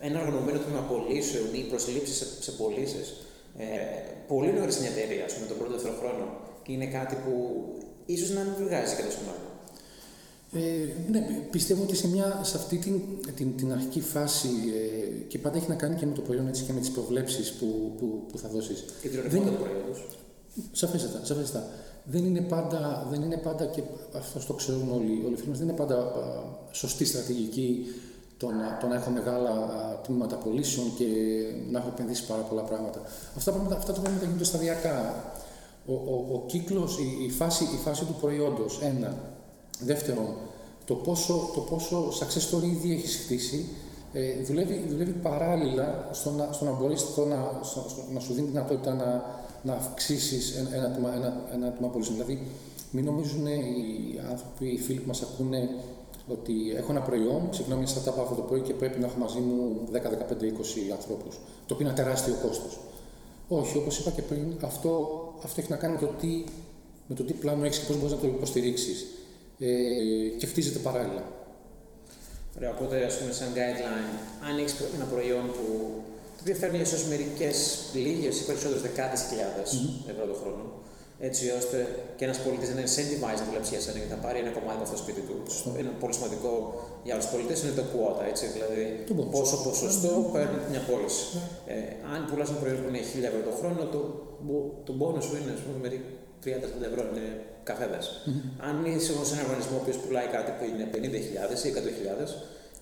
[0.00, 3.06] ένα οργανωμένο τμήμα πωλήσεων ή προσλήψεις σε, σε πωλήσεις,
[3.58, 3.64] ε,
[4.28, 6.24] πολύ νωρίς στην εταιρεία, με τον πρώτο δεύτερο χρόνο,
[6.66, 7.32] είναι κάτι που
[8.06, 9.44] ίσως να μην βγάζει και τόσο μάλλον.
[10.52, 10.60] Ε,
[11.10, 11.20] ναι,
[11.50, 13.00] πιστεύω ότι σε, μια, σε αυτή την,
[13.36, 16.62] την, την αρχική φάση ε, και πάντα έχει να κάνει και με το προϊόν έτσι
[16.62, 18.84] και με τις προβλέψεις που, που, που θα δώσεις.
[19.02, 20.06] Και την οριμότητα του προϊόντος.
[20.72, 21.70] Σαφέστατα, σαφέστατα.
[22.08, 23.82] Δεν είναι πάντα, δεν είναι πάντα και
[24.16, 26.04] αυτό το ξέρουν όλοι, όλοι οι φίλοι μας, δεν είναι πάντα α,
[26.70, 27.86] σωστή στρατηγική
[28.36, 31.06] το να, το να έχω μεγάλα α, τμήματα πωλήσεων και
[31.70, 33.00] να έχω επενδύσει πάρα πολλά πράγματα.
[33.36, 35.24] Αυτά, πράγματα, αυτά τα πράγματα γίνονται σταδιακά.
[35.86, 39.14] Ο, ο, ο κύκλος, η, η, φάση, η φάση του προϊόντος, ένα.
[39.80, 40.34] Δεύτερον,
[40.84, 43.68] το πόσο, το πόσο success story ήδη έχεις χτίσει,
[44.12, 48.94] ε, δουλεύει, δουλεύει παράλληλα στο να, στο να μπορείς να, στο, να σου δίνει δυνατότητα
[48.94, 49.24] να,
[49.66, 52.16] να αυξήσεις ένα, ένα, ένα, ένα τμήμα πωλήσεων.
[52.16, 52.46] Δηλαδή,
[52.90, 55.68] μην νομίζουν οι άνθρωποι, οι φίλοι που μας ακούνε,
[56.28, 59.38] ότι έχω ένα προϊόν, ξεκινάω μια startup αυτό το πρωί και πρέπει να έχω μαζί
[59.38, 61.34] μου 10, 15, 20 ανθρώπους.
[61.66, 62.78] Το οποίο είναι ένα τεράστιο κόστος.
[63.48, 64.90] Όχι, όπως είπα και πριν, αυτό,
[65.44, 66.44] αυτό έχει να κάνει με το τι,
[67.06, 69.06] με το τι πλάνο έχεις και πώς μπορείς να το υποστηρίξεις.
[69.58, 69.66] Ε,
[70.38, 71.22] και χτίζεται παράλληλα.
[72.56, 74.10] Ωραία, οπότε ας πούμε, σαν guideline,
[74.48, 75.64] αν έχεις ένα προϊόν που
[76.46, 77.56] οποίο φέρνει ίσως μερικές
[78.04, 80.10] λίγες ή περισσότερες δεκάδες χιλιάδες mm-hmm.
[80.12, 80.64] ευρώ το χρόνο.
[81.28, 81.76] Έτσι ώστε
[82.16, 84.80] και ένας πολίτης να είναι incentivized να δουλέψει για σένα και θα πάρει ένα κομμάτι
[84.84, 85.36] από το σπίτι του.
[85.78, 86.52] Είναι πολύ σημαντικό
[87.06, 88.82] για άλλους πολίτες είναι το quota, έτσι, δηλαδή
[89.36, 91.24] πόσο ποσοστό παίρνει μια πώληση.
[91.72, 91.78] Ε,
[92.12, 94.00] αν πουλάς ένα προϊόν που είναι 1000 ευρώ το χρόνο, το,
[94.86, 95.86] το πόνο σου είναι ας πούμε,
[96.44, 97.26] 30 ευρώ, είναι
[97.68, 98.00] καθένα.
[98.68, 102.30] Αν είσαι όμως ένα οργανισμό που πουλάει κάτι που είναι 50.000 ή 100.000,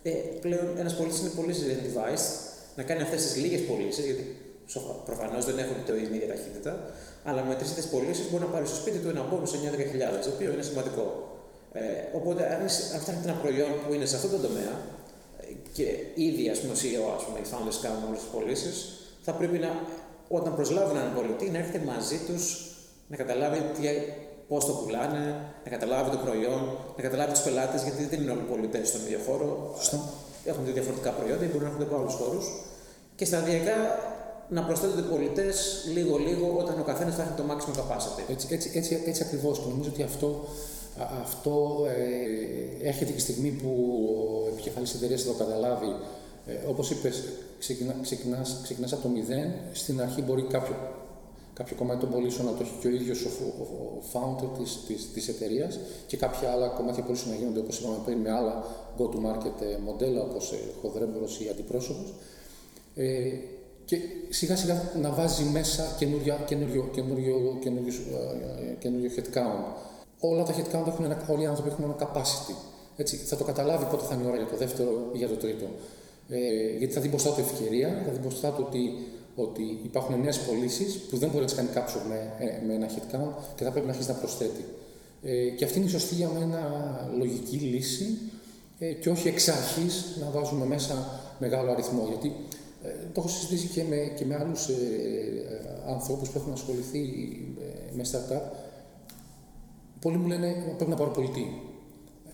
[0.08, 0.12] ε,
[0.44, 4.24] πλέον ένας πολίτης είναι πολύ incentivized να κάνει αυτές τις λίγες πωλήσεις, γιατί
[5.04, 6.72] προφανώς δεν έχουν την ίδια ταχύτητα,
[7.24, 10.24] αλλά με τρεις τέτοιες πωλήσεις μπορεί να πάρει στο σπίτι του ένα πόνο σε 9-10.000,
[10.24, 11.06] το οποίο είναι σημαντικό.
[11.72, 11.80] Ε,
[12.18, 12.60] οπότε, αν,
[12.94, 14.74] αν φτιάχνετε ένα προϊόν που είναι σε αυτό το τομέα
[15.40, 15.44] ε,
[15.76, 18.74] και ήδη ας πούμε, ο CEO, ας πούμε, οι founders κάνουν όλες τις πωλήσεις,
[19.26, 19.70] θα πρέπει να,
[20.28, 22.42] όταν προσλάβουν έναν πολιτή, να έρθει μαζί τους
[23.08, 23.60] να καταλάβει
[24.48, 25.24] πώς το πουλάνε,
[25.64, 29.00] να καταλάβει το προϊόν, να καταλάβει τους πελάτες, γιατί δεν είναι όλοι οι πολιτές στον
[29.00, 29.74] ίδιο χώρο
[30.44, 32.46] έχουν διαφορετικά προϊόντα ή μπορεί να έχουν από άλλους χώρους.
[33.16, 33.76] Και σταδιακά
[34.48, 38.22] να προσθέτονται πολιτές λίγο-λίγο όταν ο καθένας θα έχει το maximum capacity.
[38.30, 39.58] Έτσι, έτσι, έτσι, έτσι ακριβώς.
[39.58, 40.44] Και νομίζω ότι αυτό,
[41.22, 43.70] αυτό ε, έρχεται και η στιγμή που
[44.44, 45.96] ο επικεφαλής εταιρείας θα το καταλάβει.
[46.46, 47.22] Ε, Όπως είπες,
[47.58, 49.48] ξεκινά, ξεκινάς, από το μηδέn.
[49.72, 50.74] Στην αρχή μπορεί κάποιο,
[51.54, 53.28] κάποιο κομμάτι των πωλήσεων να το έχει και ο ίδιος ο,
[53.62, 57.96] ο, founder της της, της εταιρείας και κάποια άλλα κομμάτια πωλήσεων να γίνονται όπως είπαμε
[58.04, 58.64] πριν με άλλα
[58.98, 62.14] go-to-market ε, μοντέλα όπως ε, χοδρέμπορος ή αντιπρόσωπος
[62.94, 63.30] ε,
[63.84, 67.92] και σιγά σιγά να βάζει μέσα καινούριο, καινούριο, καινούριο, καινούριο,
[68.78, 69.72] καινούριο headcount.
[70.18, 72.54] Όλα τα headcount έχουν ένα, όλοι οι άνθρωποι έχουν ένα capacity.
[72.96, 75.34] Έτσι, θα το καταλάβει πότε θα είναι η ώρα για το δεύτερο ή για το
[75.34, 75.66] τρίτο.
[76.28, 78.98] Ε, γιατί θα δει μπροστά του ευκαιρία, θα δει μπροστά του ότι
[79.34, 82.88] ότι υπάρχουν νέες πωλήσεις που δεν μπορεί να τις κάνει κάποιος με, ε, με ένα
[82.88, 84.64] hit count και θα πρέπει να αρχίσει να προσθέτει.
[85.22, 86.60] Ε, και αυτή είναι η σωστή για μένα
[87.18, 88.18] λογική λύση
[88.78, 92.06] ε, και όχι εξ αρχής να βάζουμε μέσα μεγάλο αριθμό.
[92.08, 92.32] Γιατί
[92.84, 97.00] ε, το έχω συζητήσει και με, και με άλλους ε, ε, ανθρώπους που έχουν ασχοληθεί
[97.60, 98.42] ε, με startup.
[100.00, 101.62] Πολλοί μου λένε πρέπει να πάρω πολιτή.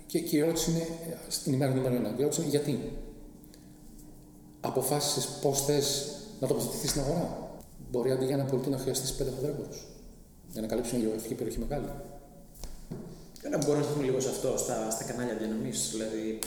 [0.07, 0.87] Και, και η ερώτηση είναι
[1.29, 2.15] στην ημέρα νούμερο ένα.
[2.17, 2.79] Η ερώτηση είναι γιατί;
[4.61, 7.24] Αποφάσισες πώς θες να τοποθετηθείς στην αγορά.
[7.90, 9.68] Μπορεί αντί για ένα πολιτή να χρειαστείς πέντε χοντρέμπορου
[10.53, 11.90] για να καλύψει μια γεωγραφική περιοχή μεγάλη.
[13.50, 15.88] Να μπορούμε να δούμε λίγο σε αυτό στα, στα κανάλια διανομής.
[15.92, 16.38] Δηλαδή,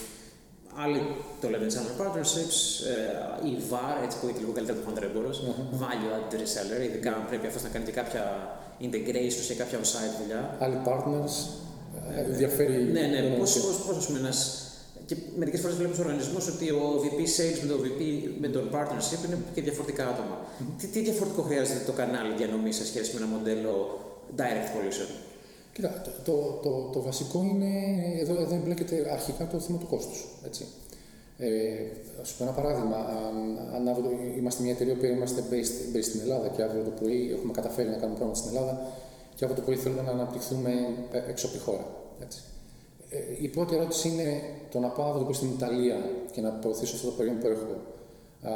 [0.84, 1.00] άλλοι
[1.40, 2.58] το λένε channel partnerships,
[3.44, 5.82] ε, η VAR, έτσι που είναι λίγο καλύτερα το χοντρέμπορο, mm-hmm.
[5.82, 8.24] value added reseller, ειδικά αν πρέπει αυτός να κάνει και κάποια
[8.86, 10.56] integration σε κάποια on-site δουλειά.
[10.64, 11.34] Άλλοι partners,
[12.16, 12.82] ε, διαφέρει.
[12.82, 13.56] Ναι, ναι, πώς
[13.98, 14.63] ας πούμε ένας
[15.06, 18.02] και μερικές φορές βλέπεις στου οργανισμούς ότι ο VP Sales με τον VP
[18.40, 20.36] με τον partnership είναι και διαφορετικά άτομα.
[20.40, 20.74] Mm-hmm.
[20.78, 23.72] Τι, τι διαφορετικό χρειάζεται το κανάλι διανομή σε σχέση με ένα μοντέλο
[24.36, 25.10] direct collision.
[25.72, 27.70] Κοίτα, το, το, το, το, βασικό είναι,
[28.20, 30.26] εδώ, εδώ εμπλέκεται αρχικά το θέμα του κόστους.
[31.38, 31.48] Ε,
[32.20, 32.96] Α σου πω ένα παράδειγμα.
[32.96, 33.36] Αν,
[33.74, 37.32] αν αύριο είμαστε μια εταιρεία που είμαστε based, based στην Ελλάδα και αύριο το πρωί
[37.32, 38.86] έχουμε καταφέρει να κάνουμε πράγματα στην Ελλάδα
[39.34, 40.70] και αύριο το πρωί θέλουμε να αναπτυχθούμε
[41.28, 41.86] έξω από τη χώρα.
[42.22, 42.38] Έτσι.
[43.14, 45.96] Ε, η πρώτη ερώτηση είναι το να πάω εδώ στην Ιταλία
[46.32, 47.72] και να προωθήσω αυτό το προϊόν που έχω.
[48.42, 48.52] Α,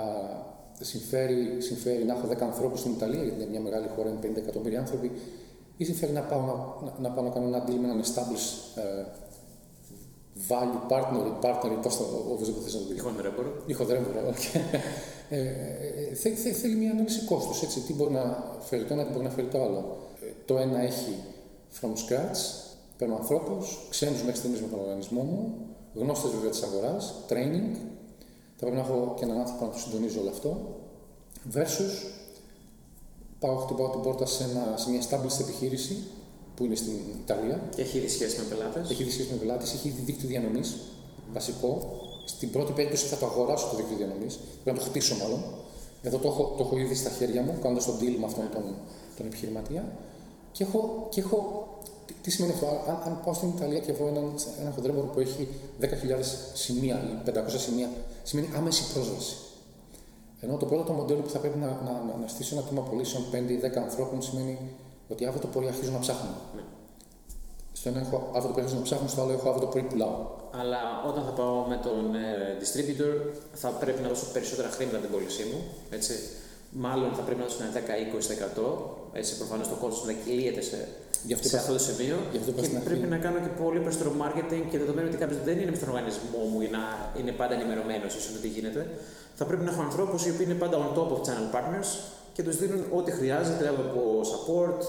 [0.80, 4.36] συμφέρει, συμφέρει να έχω 10 ανθρώπους στην Ιταλία, γιατί είναι μια μεγάλη χώρα, είναι 50
[4.36, 5.10] εκατομμύρια άνθρωποι,
[5.76, 8.78] ή συμφέρει να πάω να, να, να, πάω να κάνω ένα deal με έναν established
[8.80, 9.06] uh,
[10.48, 12.98] value partner ή partner, πώς το οπωσδήποτε θες να το πεις.
[12.98, 13.52] Ηχοδρέμπορο.
[13.66, 14.60] Ηχοδρέμπορο, okay.
[15.28, 17.84] ε, ε, θέλει, θέλει μια ανάλυση κόστους.
[17.86, 19.96] Τι μπορεί να φέρει το ένα, τι μπορεί να φέρει το άλλο.
[20.44, 21.14] Το ένα έχει
[21.80, 22.67] from scratch,
[22.98, 25.54] Παίρνω ανθρώπους, ξένους μέχρι στιγμής με τον οργανισμό μου,
[25.94, 27.76] γνώστες βέβαια της αγοράς, training.
[28.56, 30.50] Θα πρέπει να έχω και έναν άνθρωπο να το συντονίζω όλο αυτό.
[31.54, 31.94] Versus
[33.38, 35.96] πάω, χτυπάω την πόρτα σε, ένα, σε μια established επιχείρηση
[36.54, 36.92] που είναι στην
[37.24, 37.62] Ιταλία.
[37.74, 38.90] Και έχει ήδη σχέση με πελάτες.
[38.90, 40.76] Έχει ήδη σχέση με πελάτες, έχει ήδη δίκτυο διανομής.
[41.32, 42.00] Βασικό.
[42.24, 44.38] Στην πρώτη περίπτωση θα το αγοράσω το δίκτυο διανομής.
[44.62, 45.44] Πρέπει να το χτίσω μάλλον.
[46.02, 48.74] Εδώ το έχω, το έχω ήδη στα χέρια μου, κάνοντας τον deal με αυτόν τον,
[49.16, 49.92] τον επιχειρηματία.
[50.52, 51.66] Και έχω, και έχω
[52.22, 55.48] τι σημαίνει αυτό, αν, αν πάω στην Ιταλία και βρω έναν, ένα χοντρέμπορο που έχει
[55.80, 55.86] 10.000
[56.54, 57.88] σημεία ή 500 σημεία,
[58.22, 59.36] σημαίνει άμεση πρόσβαση.
[60.40, 62.82] Ενώ το πρώτο το μοντέλο που θα πρέπει να, να, να, να στήσω ένα τμήμα
[62.82, 64.58] πωλήσεων 5 ή 10 ανθρώπων σημαίνει
[65.08, 66.30] ότι αύριο το πρωί αρχίζω να ψάχνω.
[66.56, 66.62] Ναι.
[67.72, 69.82] Στο ένα έχω αύριο το πρωί αρχίζω να ψάχνω, στο άλλο έχω αύριο το πρωί
[69.82, 70.16] πουλάω.
[70.60, 73.14] Αλλά όταν θα πάω με τον ε, distributor,
[73.52, 75.58] θα πρέπει να δώσω περισσότερα χρήματα την πώλησή μου.
[75.90, 76.14] Έτσι.
[76.70, 77.72] Μάλλον θα πρέπει να δώσω ένα
[79.12, 79.18] 10-20%.
[79.18, 80.88] Έτσι, προφανώς το κόστος να κυλίεται σε
[81.26, 82.16] Γι αυτό σε αυτό το σημείο.
[82.40, 85.70] αυτό και πρέπει να κάνω και πολύ περισσότερο marketing και δεδομένου ότι κάποιος δεν είναι
[85.70, 86.82] μες στον οργανισμό μου ή να
[87.18, 88.82] είναι πάντα ενημερωμένος ίσως τι γίνεται,
[89.34, 91.90] θα πρέπει να έχω ανθρώπους οι οποίοι είναι πάντα on top of channel partners
[92.32, 94.80] και τους δίνουν ό,τι χρειάζεται από support,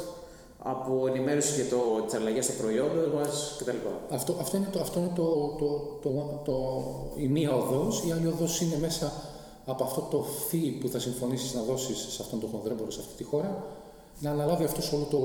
[0.64, 3.78] από ενημέρωση για το, τις αλλαγές στο προϊόν μας κτλ.
[4.10, 6.56] Αυτό, αυτό είναι, το, αυτό είναι το, το, το, το,
[7.18, 8.04] η μία οδός.
[8.08, 9.12] Η άλλη οδός είναι μέσα
[9.66, 13.14] από αυτό το fee που θα συμφωνήσεις να δώσεις σε αυτόν τον χονδρέμπορο σε αυτή
[13.16, 13.64] τη χώρα
[14.20, 15.20] να αναλάβει αυτός όλο το,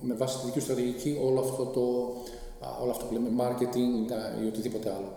[0.00, 1.80] με βάση τη δική του στρατηγική, όλο αυτό το,
[2.82, 4.12] όλο αυτό που λέμε marketing
[4.44, 5.12] ή οτιδήποτε άλλο.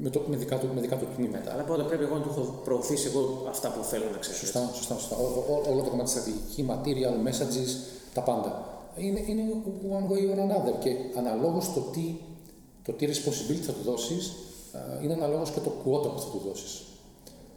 [0.00, 1.52] Με, το, με, δικά του, με δικά του τμήματα.
[1.52, 4.36] Αλλά πρώτα πρέπει εγώ να του έχω προωθήσει εγώ αυτά που θέλω να ξέρω.
[4.36, 4.94] Σωστά, σωστά.
[4.94, 5.16] σωστά.
[5.16, 7.70] Ό, όλο το κομμάτι στρατηγικής, material, messages,
[8.14, 8.76] τα πάντα.
[8.96, 9.42] Είναι, είναι
[9.90, 12.14] one way or another και αναλόγως το τι,
[12.82, 14.32] το τι responsibility θα του δώσεις,
[15.02, 16.82] είναι αναλόγως και το quota που θα του δώσεις.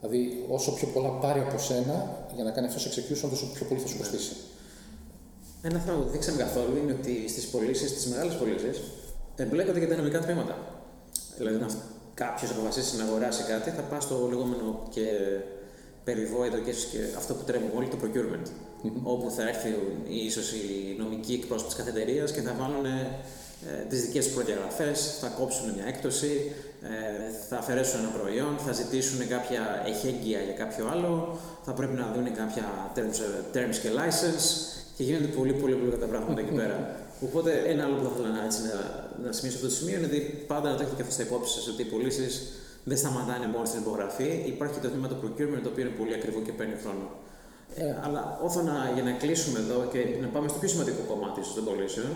[0.01, 3.79] Δηλαδή, όσο πιο πολλά πάρει από σένα για να κάνει αυτός execution, τόσο πιο πολύ
[3.79, 4.33] θα σου κοστίσει.
[5.63, 8.81] Ένα θέμα που δεν δείξαμε καθόλου είναι ότι στις πωλήσεις, στις μεγάλες πωλήσεις,
[9.35, 10.55] εμπλέκονται και τα νομικά τμήματα.
[11.37, 11.71] Δηλαδή, αν
[12.13, 15.05] κάποιος αποφασίσει να αγοράσει κάτι, θα πας στο λεγόμενο και
[16.03, 18.47] περιβόητο και, και αυτό που τρέμουν όλοι, το procurement.
[18.47, 19.01] Mm-hmm.
[19.03, 19.75] Όπου θα έρθει
[20.07, 25.17] ίσως η νομική εκπρόσωπη της κάθε εταιρεία και θα βάλουν ε, τις δικές τους προδιαγραφές,
[25.19, 26.89] θα κόψουν μια έκπτωση, ε,
[27.49, 32.35] θα αφαιρέσουν ένα προϊόν, θα ζητήσουν κάποια εχέγγυα για κάποιο άλλο, θα πρέπει να δουν
[32.35, 33.19] κάποια terms,
[33.55, 34.45] terms και license
[35.01, 36.77] και γίνονται πολύ, πολύ, πολύ τα πράγματα εκεί πέρα.
[37.27, 38.77] Οπότε, ένα άλλο που θα ήθελα να, έτσι, να,
[39.23, 40.19] να σημειώσω αυτό το σημείο είναι ότι
[40.51, 42.33] πάντα να το έχετε και αυτό στα υπόψη σας ότι οι πωλήσεις
[42.89, 44.29] δεν σταματάνε μόνο στην υπογραφή.
[44.53, 47.05] Υπάρχει και το τμήμα του procurement, το οποίο είναι πολύ ακριβό και παίρνει χρόνο.
[47.81, 51.63] Ε, αλλά όθωνα για να κλείσουμε εδώ και να πάμε στο πιο σημαντικό κομμάτι των
[51.67, 52.11] πωλήσεων,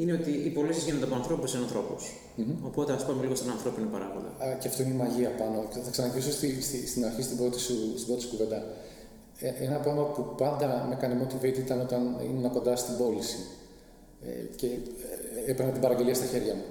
[0.00, 2.02] είναι ότι οι πωλήσεις γίνονται από ανθρώπους σε ανθρώπους.
[2.08, 2.68] Mm-hmm.
[2.68, 4.30] Οπότε ας πάμε λίγο στον ανθρώπινο παράγοντα.
[4.44, 5.56] Α, και αυτό είναι η μαγεία πάνω.
[5.86, 8.58] Θα ξανακλείσω στη, στη, στην αρχή στην πρώτη σου, στην πρώτη σου κουβέντα.
[9.40, 13.36] Ε, ένα πράγμα που πάντα με κάνει motivate ήταν όταν ήμουν κοντά στην πώληση
[14.26, 16.62] ε, και ε, έπαιρνα την παραγγελία στα χέρια μου.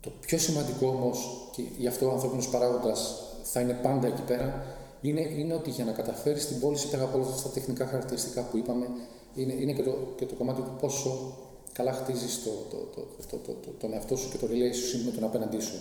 [0.00, 4.64] Το πιο σημαντικό όμως, και γι' αυτό ο ανθρώπινος παράγοντας θα είναι πάντα εκεί πέρα,
[5.00, 8.42] είναι, είναι ότι για να καταφέρεις την πώληση πέρα από όλα αυτά τα τεχνικά χαρακτηριστικά
[8.42, 8.86] που είπαμε,
[9.34, 11.36] είναι, είναι και, το, και το κομμάτι του πόσο
[11.72, 15.10] καλά χτίζεις το, το, το, το, το, το, τον εαυτό σου και το relationship με
[15.10, 15.74] τον απέναντί σου.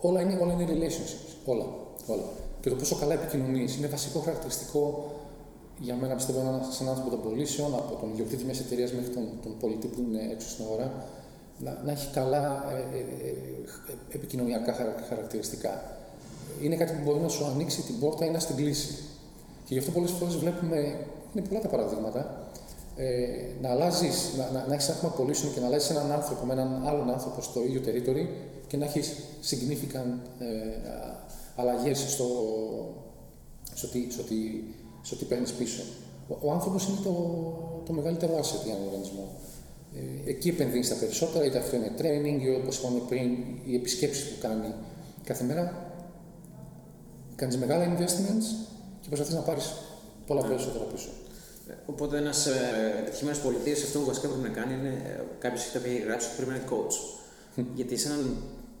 [0.00, 1.34] Όλα είναι, όλα είναι relationships.
[1.44, 1.66] Όλα,
[2.06, 2.22] όλα.
[2.64, 5.12] Και το πόσο καλά επικοινωνείς είναι βασικό χαρακτηριστικό
[5.78, 9.10] για μένα πιστεύω ένα, σε έναν άνθρωπο των πωλήσεων, από τον ιδιοκτήτη μιας εταιρείας μέχρι
[9.10, 10.92] τον, τον πολιτή που είναι έξω στην αγορά,
[11.58, 14.74] να, να έχει καλά ε, ε, ε, επικοινωνιακά
[15.08, 15.82] χαρακτηριστικά.
[16.62, 18.94] Είναι κάτι που μπορεί να σου ανοίξει την πόρτα ή να στην κλείσει.
[19.64, 20.76] Και γι' αυτό πολλές φορές βλέπουμε,
[21.34, 22.48] είναι πολλά τα παραδείγματα,
[22.96, 23.06] ε,
[23.62, 26.82] να αλλάζεις, να, να, να έχεις ένα πωλήσεων και να αλλάζεις έναν άνθρωπο με έναν
[26.86, 28.26] άλλον άνθρωπο στο ίδιο territory
[28.66, 29.12] και να έχεις
[29.50, 30.46] significant ε,
[31.56, 32.26] αλλαγές στο,
[33.74, 34.34] στο, τι, στο, τι,
[35.02, 35.82] στο τι παίρνεις πίσω.
[36.28, 37.12] Ο, ο άνθρωπος είναι το,
[37.86, 39.28] το μεγαλύτερο asset για έναν οργανισμό.
[39.94, 44.24] Ε, εκεί επενδύεις τα περισσότερα, είτε αυτό είναι training, ή όπως είπαμε πριν, οι επισκέψεις
[44.24, 44.74] που κάνει
[45.24, 45.92] κάθε μέρα.
[47.36, 48.46] Κάνεις μεγάλα investments
[49.00, 49.72] και προσπαθείς να πάρεις
[50.26, 50.48] πολλά yeah.
[50.48, 51.08] περισσότερα πίσω.
[51.68, 52.52] Ε, οπότε ένας ε,
[52.98, 56.36] επιτυχημένος πολιτής αυτό που βασικά πρέπει να κάνει είναι ε, κάποιος έχει πει γράψει ότι
[56.36, 56.96] πρέπει να είναι coach.
[57.74, 58.36] Γιατί σε έναν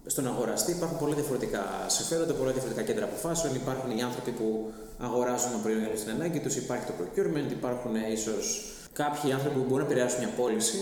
[0.06, 3.54] στον αγοραστή υπάρχουν πολλά διαφορετικά συμφέροντα, πολλά διαφορετικά κέντρα αποφάσεων.
[3.54, 7.94] Υπάρχουν οι άνθρωποι που αγοράζουν ένα προϊόν για την ανάγκη τους, υπάρχει το procurement, υπάρχουν
[8.12, 8.44] ίσως
[8.92, 10.80] κάποιοι άνθρωποι που μπορούν να επηρεάσουν μια πώληση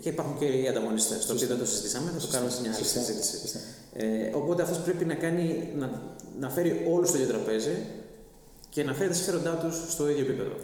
[0.00, 1.26] και υπάρχουν και οι ανταγωνιστές.
[1.26, 3.60] Το οποίο δεν το συζητήσαμε, θα το κάνουμε σε μια άλλη συζήτηση.
[3.92, 5.90] Ε, οπότε αυτός πρέπει να, κάνει, να,
[6.38, 7.76] να φέρει όλους στο ίδιο τραπέζι
[8.68, 10.54] και να φέρει τα συμφέροντά τους στο ίδιο επίπεδο.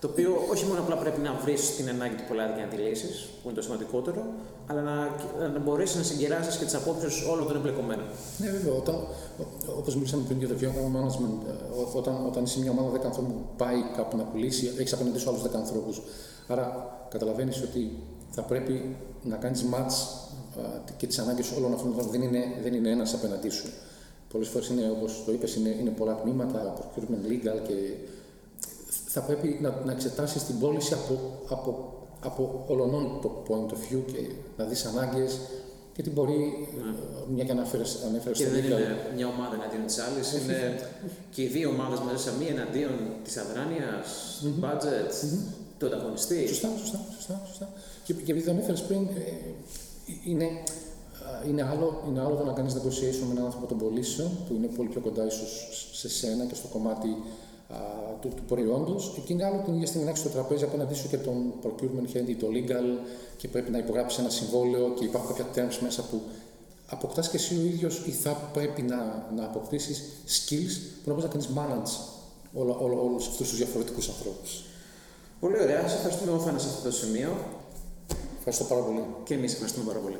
[0.00, 2.76] Το οποίο όχι μόνο απλά πρέπει να βρεις την ανάγκη του πελάτη και να τη
[2.76, 4.22] λύσεις, που είναι το σημαντικότερο,
[4.66, 4.94] αλλά να,
[5.48, 8.06] να μπορέσεις να συγκεράσεις και τις απόψεις όλων των εμπλεκομένων.
[8.38, 8.74] Ναι, βέβαια.
[8.74, 8.96] Όταν,
[9.78, 13.32] όπως μιλήσαμε πριν για το βιώμα management, ε, όταν, όταν είσαι μια ομάδα 10 ανθρώπων
[13.32, 16.02] που πάει κάπου να πουλήσει, έχεις απέναντι σου άλλους 10 ανθρώπους.
[16.48, 16.64] Άρα
[17.10, 17.92] καταλαβαίνεις ότι
[18.30, 19.94] θα πρέπει να κάνεις match
[20.58, 23.68] ε, και τις ανάγκες όλων αυτών των δεν είναι, δεν είναι ένας απέναντί σου.
[24.32, 27.74] Πολλές φορές είναι, όπως το είπες, είναι, είναι πολλά τμήματα, procurement legal και
[29.10, 31.14] θα πρέπει να, να εξετάσεις την πώληση από,
[31.48, 31.70] από,
[32.20, 34.20] από ολονών το point of view και
[34.56, 35.40] να δεις ανάγκες
[35.98, 37.34] γιατί μπορεί, ναι.
[37.34, 40.58] μια και αναφέρεις, ανέφερες Και δεν είναι μια ομάδα εναντίον της άλλης, είναι
[41.34, 42.94] και οι δύο ομάδες μαζί σε μία εναντίον
[43.24, 44.06] της αδράνειας,
[44.42, 44.64] mm-hmm.
[44.64, 45.52] budget, mm-hmm.
[45.78, 46.46] του ανταγωνιστή.
[46.46, 47.42] Σωστά, σωστά, σωστά.
[47.48, 47.66] σωστά.
[48.04, 49.22] Και, και επειδή το ανέφερες πριν, ε,
[50.30, 50.48] είναι,
[51.48, 54.66] είναι άλλο, είναι άλλο το να κάνεις negotiation με έναν άνθρωπο των πωλήσεων, που είναι
[54.76, 55.50] πολύ πιο κοντά ίσως
[55.92, 57.08] σε σένα και στο κομμάτι
[58.20, 59.20] του, του προϊόντος.
[59.24, 62.16] Και είναι άλλο την ίδια στιγμή να έχει στο τραπέζι απέναντί σου και τον procurement
[62.16, 66.02] head ή το legal και πρέπει να υπογράψεις ένα συμβόλαιο και υπάρχουν κάποια terms μέσα
[66.02, 66.20] που
[66.86, 71.24] αποκτάς και εσύ ο ίδιος ή θα πρέπει να, να αποκτήσεις skills που να μπορείς
[71.24, 72.16] να κάνεις manage
[73.04, 74.64] όλους αυτούς τους διαφορετικούς ανθρώπους.
[75.40, 75.88] Πολύ ωραία.
[75.88, 77.36] Σα ευχαριστούμε, Όφανα, σε αυτό το σημείο.
[78.36, 79.04] Ευχαριστώ πάρα πολύ.
[79.24, 80.18] Και εμείς ευχαριστούμε πάρα πολύ.